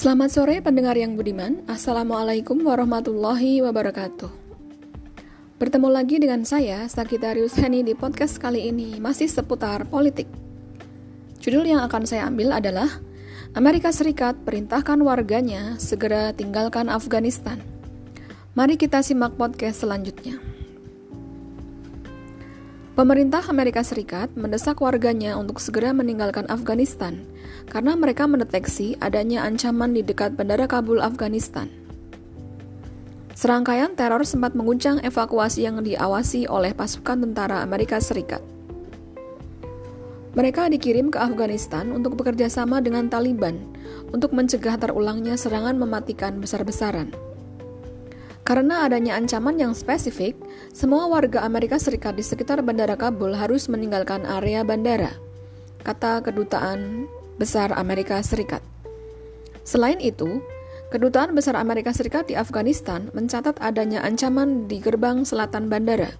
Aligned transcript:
Selamat 0.00 0.32
sore 0.32 0.64
pendengar 0.64 0.96
yang 0.96 1.12
budiman. 1.12 1.60
Assalamualaikum 1.68 2.56
warahmatullahi 2.64 3.60
wabarakatuh. 3.60 4.32
Bertemu 5.60 5.88
lagi 5.92 6.16
dengan 6.16 6.40
saya, 6.40 6.88
Sagitarius 6.88 7.52
Henny 7.60 7.84
di 7.84 7.92
podcast 7.92 8.40
kali 8.40 8.72
ini 8.72 8.96
masih 8.96 9.28
seputar 9.28 9.84
politik. 9.92 10.24
Judul 11.44 11.68
yang 11.68 11.84
akan 11.84 12.08
saya 12.08 12.24
ambil 12.32 12.56
adalah 12.56 12.88
Amerika 13.52 13.92
Serikat 13.92 14.40
perintahkan 14.40 15.04
warganya 15.04 15.76
segera 15.76 16.32
tinggalkan 16.32 16.88
Afghanistan. 16.88 17.60
Mari 18.56 18.80
kita 18.80 19.04
simak 19.04 19.36
podcast 19.36 19.84
selanjutnya. 19.84 20.40
Pemerintah 23.00 23.40
Amerika 23.48 23.80
Serikat 23.80 24.28
mendesak 24.36 24.76
warganya 24.84 25.32
untuk 25.32 25.56
segera 25.56 25.88
meninggalkan 25.96 26.44
Afghanistan 26.52 27.16
karena 27.72 27.96
mereka 27.96 28.28
mendeteksi 28.28 28.92
adanya 29.00 29.40
ancaman 29.40 29.96
di 29.96 30.04
dekat 30.04 30.36
Bandara 30.36 30.68
Kabul, 30.68 31.00
Afghanistan. 31.00 31.72
Serangkaian 33.32 33.96
teror 33.96 34.20
sempat 34.28 34.52
mengguncang 34.52 35.00
evakuasi 35.00 35.64
yang 35.64 35.80
diawasi 35.80 36.44
oleh 36.44 36.76
pasukan 36.76 37.24
tentara 37.24 37.64
Amerika 37.64 37.96
Serikat. 38.04 38.44
Mereka 40.36 40.68
dikirim 40.68 41.08
ke 41.08 41.16
Afghanistan 41.16 41.96
untuk 41.96 42.20
bekerja 42.20 42.52
sama 42.52 42.84
dengan 42.84 43.08
Taliban 43.08 43.64
untuk 44.12 44.36
mencegah 44.36 44.76
terulangnya 44.76 45.40
serangan 45.40 45.80
mematikan 45.80 46.36
besar-besaran. 46.36 47.29
Karena 48.50 48.82
adanya 48.82 49.14
ancaman 49.14 49.62
yang 49.62 49.78
spesifik, 49.78 50.34
semua 50.74 51.06
warga 51.06 51.46
Amerika 51.46 51.78
Serikat 51.78 52.18
di 52.18 52.26
sekitar 52.26 52.58
Bandara 52.66 52.98
Kabul 52.98 53.30
harus 53.30 53.70
meninggalkan 53.70 54.26
area 54.26 54.66
bandara, 54.66 55.14
kata 55.86 56.18
Kedutaan 56.26 57.06
Besar 57.38 57.70
Amerika 57.78 58.18
Serikat. 58.26 58.58
Selain 59.62 60.02
itu, 60.02 60.42
Kedutaan 60.90 61.30
Besar 61.38 61.54
Amerika 61.54 61.94
Serikat 61.94 62.26
di 62.26 62.34
Afghanistan 62.34 63.06
mencatat 63.14 63.54
adanya 63.62 64.02
ancaman 64.02 64.66
di 64.66 64.82
gerbang 64.82 65.22
selatan 65.22 65.70
bandara, 65.70 66.10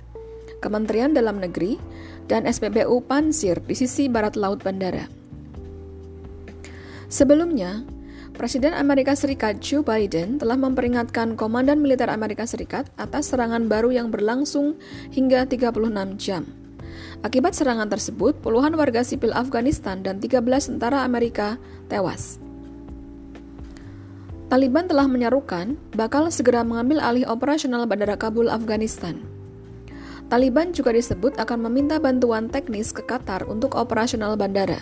Kementerian 0.63 1.11
Dalam 1.11 1.43
Negeri, 1.43 1.83
dan 2.31 2.47
SPBU 2.47 3.11
Pansir 3.11 3.59
di 3.67 3.75
sisi 3.75 4.07
barat 4.07 4.39
laut 4.39 4.63
bandara. 4.63 5.03
Sebelumnya, 7.11 7.83
Presiden 8.41 8.73
Amerika 8.73 9.13
Serikat 9.13 9.61
Joe 9.61 9.85
Biden 9.85 10.41
telah 10.41 10.57
memperingatkan 10.57 11.37
Komandan 11.37 11.77
Militer 11.77 12.09
Amerika 12.09 12.49
Serikat 12.49 12.89
atas 12.97 13.29
serangan 13.29 13.69
baru 13.69 13.93
yang 13.93 14.09
berlangsung 14.09 14.81
hingga 15.13 15.45
36 15.45 16.17
jam. 16.17 16.49
Akibat 17.21 17.53
serangan 17.53 17.93
tersebut, 17.93 18.41
puluhan 18.41 18.73
warga 18.81 19.05
sipil 19.05 19.37
Afghanistan 19.37 20.01
dan 20.01 20.25
13 20.25 20.41
tentara 20.73 21.05
Amerika 21.05 21.61
tewas. 21.93 22.41
Taliban 24.49 24.89
telah 24.89 25.05
menyerukan 25.05 25.77
bakal 25.93 26.33
segera 26.33 26.65
mengambil 26.65 27.05
alih 27.05 27.29
operasional 27.29 27.85
Bandara 27.85 28.17
Kabul, 28.17 28.49
Afghanistan. 28.49 29.21
Taliban 30.33 30.73
juga 30.73 30.97
disebut 30.97 31.37
akan 31.37 31.69
meminta 31.69 32.01
bantuan 32.01 32.49
teknis 32.49 32.89
ke 32.97 33.05
Qatar 33.05 33.45
untuk 33.53 33.77
operasional 33.77 34.33
bandara. 34.41 34.81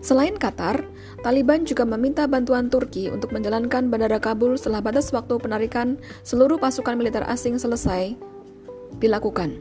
Selain 0.00 0.40
Qatar, 0.40 0.88
Taliban 1.20 1.68
juga 1.68 1.84
meminta 1.84 2.24
bantuan 2.24 2.72
Turki 2.72 3.12
untuk 3.12 3.36
menjalankan 3.36 3.92
Bandara 3.92 4.16
Kabul 4.16 4.56
setelah 4.56 4.80
batas 4.80 5.12
waktu 5.12 5.36
penarikan 5.36 6.00
seluruh 6.24 6.56
pasukan 6.56 6.96
militer 6.96 7.20
asing 7.28 7.60
selesai 7.60 8.16
dilakukan. 9.04 9.52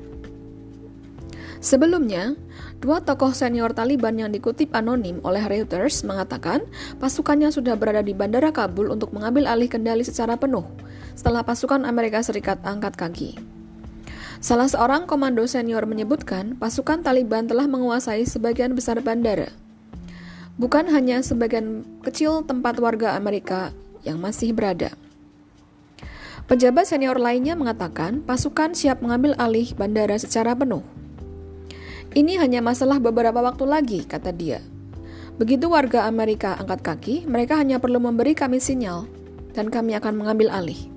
Sebelumnya, 1.60 2.40
dua 2.80 3.04
tokoh 3.04 3.36
senior 3.36 3.76
Taliban 3.76 4.16
yang 4.16 4.32
dikutip 4.32 4.72
anonim 4.72 5.20
oleh 5.28 5.44
Reuters 5.44 6.08
mengatakan 6.08 6.64
pasukannya 7.04 7.52
sudah 7.52 7.76
berada 7.76 8.00
di 8.00 8.16
Bandara 8.16 8.56
Kabul 8.56 8.88
untuk 8.88 9.12
mengambil 9.12 9.44
alih 9.44 9.68
kendali 9.68 10.08
secara 10.08 10.40
penuh 10.40 10.64
setelah 11.20 11.44
pasukan 11.44 11.84
Amerika 11.84 12.24
Serikat 12.24 12.64
angkat 12.64 12.96
kaki. 12.96 13.36
Salah 14.40 14.72
seorang 14.72 15.04
komando 15.04 15.44
senior 15.44 15.84
menyebutkan 15.84 16.56
pasukan 16.56 17.04
Taliban 17.04 17.52
telah 17.52 17.68
menguasai 17.68 18.24
sebagian 18.24 18.72
besar 18.72 19.04
bandara 19.04 19.52
bukan 20.60 20.92
hanya 20.92 21.24
sebagian 21.24 21.88
kecil 22.04 22.44
tempat 22.44 22.76
warga 22.84 23.16
Amerika 23.16 23.72
yang 24.04 24.20
masih 24.20 24.52
berada. 24.52 24.92
Pejabat 26.52 26.90
senior 26.90 27.16
lainnya 27.16 27.56
mengatakan 27.56 28.20
pasukan 28.26 28.76
siap 28.76 29.00
mengambil 29.00 29.38
alih 29.40 29.72
bandara 29.74 30.20
secara 30.20 30.52
penuh. 30.52 30.84
Ini 32.12 32.42
hanya 32.42 32.60
masalah 32.60 32.98
beberapa 32.98 33.38
waktu 33.40 33.66
lagi, 33.70 34.00
kata 34.04 34.34
dia. 34.34 34.60
Begitu 35.38 35.70
warga 35.70 36.10
Amerika 36.10 36.58
angkat 36.58 36.82
kaki, 36.82 37.16
mereka 37.30 37.56
hanya 37.56 37.78
perlu 37.78 38.02
memberi 38.02 38.34
kami 38.34 38.58
sinyal, 38.58 39.06
dan 39.54 39.70
kami 39.70 39.94
akan 39.94 40.18
mengambil 40.18 40.50
alih. 40.50 40.90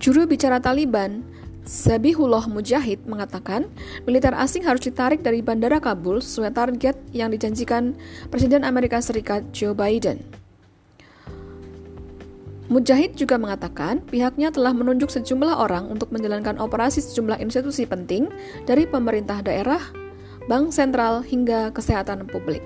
Juru 0.00 0.24
bicara 0.24 0.56
Taliban, 0.56 1.20
Zabihullah 1.66 2.46
Mujahid 2.46 3.02
mengatakan, 3.08 3.66
militer 4.04 4.36
asing 4.36 4.62
harus 4.62 4.84
ditarik 4.84 5.24
dari 5.24 5.40
Bandara 5.40 5.82
Kabul 5.82 6.22
sesuai 6.22 6.54
target 6.54 6.96
yang 7.10 7.34
dijanjikan 7.34 7.96
Presiden 8.28 8.62
Amerika 8.62 9.02
Serikat 9.02 9.48
Joe 9.50 9.74
Biden. 9.74 10.22
Mujahid 12.68 13.16
juga 13.16 13.40
mengatakan 13.40 14.04
pihaknya 14.04 14.52
telah 14.52 14.76
menunjuk 14.76 15.08
sejumlah 15.08 15.56
orang 15.56 15.88
untuk 15.88 16.12
menjalankan 16.12 16.60
operasi 16.60 17.00
sejumlah 17.00 17.40
institusi 17.40 17.88
penting 17.88 18.28
dari 18.68 18.84
pemerintah 18.84 19.40
daerah, 19.40 19.80
bank 20.52 20.68
sentral, 20.76 21.24
hingga 21.24 21.72
kesehatan 21.72 22.28
publik. 22.28 22.60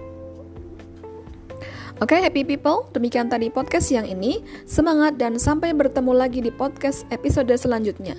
Oke, 2.02 2.18
okay, 2.18 2.26
happy 2.26 2.42
people, 2.42 2.90
demikian 2.90 3.30
tadi 3.30 3.46
podcast 3.46 3.94
siang 3.94 4.02
ini. 4.02 4.42
Semangat 4.66 5.22
dan 5.22 5.38
sampai 5.38 5.70
bertemu 5.70 6.10
lagi 6.10 6.42
di 6.42 6.50
podcast 6.50 7.06
episode 7.14 7.54
selanjutnya. 7.54 8.18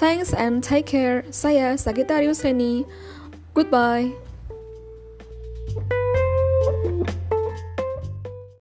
Thanks 0.00 0.32
and 0.32 0.64
take 0.64 0.88
care. 0.88 1.28
Saya 1.28 1.76
Sagittarius 1.76 2.40
Reni. 2.40 2.88
Goodbye. 3.52 4.16